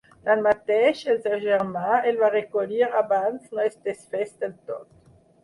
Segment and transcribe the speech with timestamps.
[0.27, 4.91] Tanmateix, el seu germà el va recollir abans no es desfés del tot.